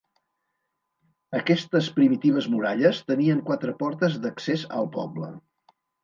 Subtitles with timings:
[1.39, 5.29] Aquestes primitives muralles tenien quatre portes d'accés al poble.